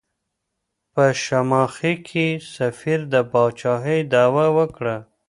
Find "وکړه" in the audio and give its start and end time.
4.57-4.95